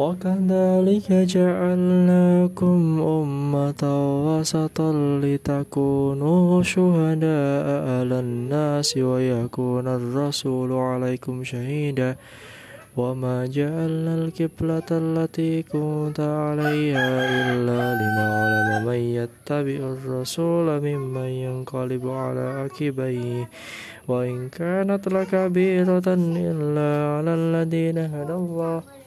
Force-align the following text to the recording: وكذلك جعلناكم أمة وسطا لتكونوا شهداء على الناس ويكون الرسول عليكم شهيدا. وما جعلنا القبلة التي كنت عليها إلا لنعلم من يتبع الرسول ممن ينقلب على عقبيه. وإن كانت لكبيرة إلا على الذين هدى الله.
وكذلك 0.00 1.12
جعلناكم 1.12 2.80
أمة 3.00 3.82
وسطا 4.26 4.92
لتكونوا 5.24 6.62
شهداء 6.62 7.66
على 7.90 8.18
الناس 8.20 8.96
ويكون 8.96 9.86
الرسول 9.88 10.72
عليكم 10.72 11.44
شهيدا. 11.44 12.16
وما 12.96 13.46
جعلنا 13.46 14.14
القبلة 14.14 14.88
التي 14.90 15.62
كنت 15.62 16.20
عليها 16.20 17.08
إلا 17.52 17.80
لنعلم 18.00 18.86
من 18.86 19.00
يتبع 19.18 19.80
الرسول 19.96 20.66
ممن 20.80 21.30
ينقلب 21.46 22.08
على 22.08 22.40
عقبيه. 22.40 23.48
وإن 24.08 24.48
كانت 24.48 25.08
لكبيرة 25.08 26.08
إلا 26.48 26.90
على 27.14 27.32
الذين 27.40 27.98
هدى 27.98 28.32
الله. 28.32 28.99